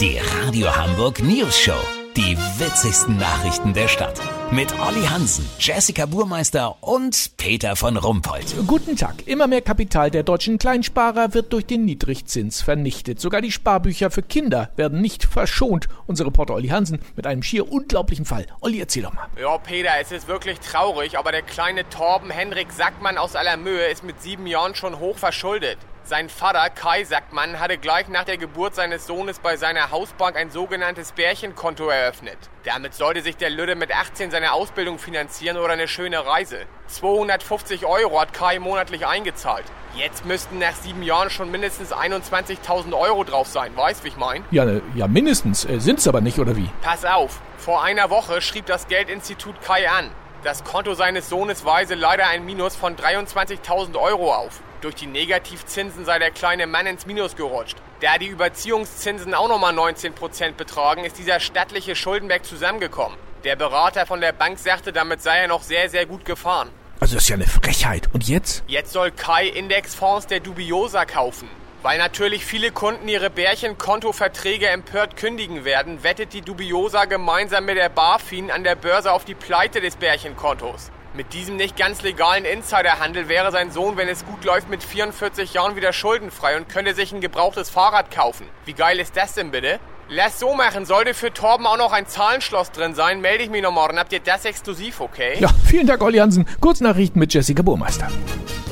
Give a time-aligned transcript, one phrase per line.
[0.00, 1.80] Die Radio Hamburg News Show.
[2.18, 4.20] Die witzigsten Nachrichten der Stadt.
[4.50, 8.44] Mit Olli Hansen, Jessica Burmeister und Peter von Rumpold.
[8.66, 9.26] Guten Tag.
[9.26, 13.20] Immer mehr Kapital der deutschen Kleinsparer wird durch den Niedrigzins vernichtet.
[13.20, 15.88] Sogar die Sparbücher für Kinder werden nicht verschont.
[16.06, 18.46] Unser Reporter Olli Hansen mit einem schier unglaublichen Fall.
[18.60, 19.28] Olli, erzähl doch mal.
[19.40, 24.04] Ja, Peter, es ist wirklich traurig, aber der kleine Torben Henrik Sackmann aus Allermöhe ist
[24.04, 25.78] mit sieben Jahren schon hoch verschuldet.
[26.08, 30.52] Sein Vater Kai Sackmann hatte gleich nach der Geburt seines Sohnes bei seiner Hausbank ein
[30.52, 32.38] sogenanntes Bärchenkonto eröffnet.
[32.62, 36.58] Damit sollte sich der Lüde mit 18 seine Ausbildung finanzieren oder eine schöne Reise.
[36.86, 39.64] 250 Euro hat Kai monatlich eingezahlt.
[39.96, 43.76] Jetzt müssten nach sieben Jahren schon mindestens 21.000 Euro drauf sein.
[43.76, 44.44] Weißt, wie ich mein?
[44.52, 45.64] Ja, ne, ja mindestens.
[45.64, 46.70] Äh, sind's aber nicht, oder wie?
[46.82, 50.12] Pass auf, vor einer Woche schrieb das Geldinstitut Kai an.
[50.46, 54.60] Das Konto seines Sohnes weise leider ein Minus von 23.000 Euro auf.
[54.80, 57.76] Durch die Negativzinsen sei der kleine Mann ins Minus gerutscht.
[57.98, 63.18] Da die Überziehungszinsen auch nochmal 19% betragen, ist dieser stattliche Schuldenberg zusammengekommen.
[63.42, 66.68] Der Berater von der Bank sagte, damit sei er noch sehr, sehr gut gefahren.
[67.00, 68.08] Also das ist ja eine Frechheit.
[68.12, 68.62] Und jetzt?
[68.68, 71.48] Jetzt soll Kai Indexfonds der Dubiosa kaufen.
[71.82, 77.88] Weil natürlich viele Kunden ihre Bärchenkontoverträge empört kündigen werden, wettet die Dubiosa gemeinsam mit der
[77.88, 80.90] BaFin an der Börse auf die Pleite des Bärchenkontos.
[81.14, 85.54] Mit diesem nicht ganz legalen Insiderhandel wäre sein Sohn, wenn es gut läuft, mit 44
[85.54, 88.46] Jahren wieder schuldenfrei und könnte sich ein gebrauchtes Fahrrad kaufen.
[88.66, 89.78] Wie geil ist das denn bitte?
[90.08, 93.62] Lass so machen, sollte für Torben auch noch ein Zahlenschloss drin sein, melde ich mich
[93.62, 93.98] noch morgen.
[93.98, 95.38] Habt ihr das exklusiv, okay?
[95.40, 96.46] Ja, vielen Dank, Olli Hansen.
[96.60, 98.08] Kurznachrichten mit Jessica Burmeister.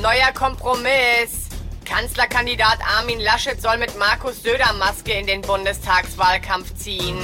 [0.02, 1.43] Neuer Kompromiss.
[1.84, 7.18] Kanzlerkandidat Armin Laschet soll mit Markus Söder Maske in den Bundestagswahlkampf ziehen.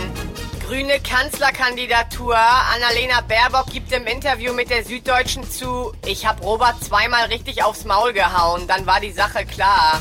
[0.66, 2.36] Grüne Kanzlerkandidatur.
[2.36, 7.84] Annalena Baerbock gibt im Interview mit der Süddeutschen zu, ich habe Robert zweimal richtig aufs
[7.84, 10.00] Maul gehauen, dann war die Sache klar.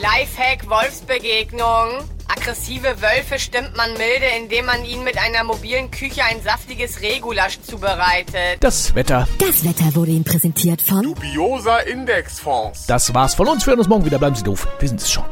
[0.00, 2.08] Lifehack Wolfsbegegnung.
[2.36, 7.60] Aggressive Wölfe stimmt man milde, indem man ihnen mit einer mobilen Küche ein saftiges Regulasch
[7.62, 8.58] zubereitet.
[8.60, 9.26] Das Wetter.
[9.38, 12.86] Das Wetter wurde Ihnen präsentiert von Dubiosa Indexfonds.
[12.86, 13.66] Das war's von uns.
[13.66, 14.18] Wir hören uns morgen wieder.
[14.18, 14.68] Bleiben Sie doof.
[14.78, 15.24] Wir sind es schon.